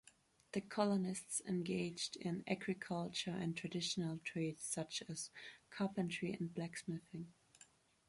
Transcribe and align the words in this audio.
The 0.53 0.61
colonists 0.61 1.41
engaged 1.47 2.15
in 2.15 2.43
agriculture 2.47 3.37
and 3.39 3.55
traditional 3.55 4.17
trades 4.23 4.63
such 4.63 5.03
as 5.07 5.29
carpentry 5.69 6.33
and 6.33 6.51
blacksmithing. 6.51 7.31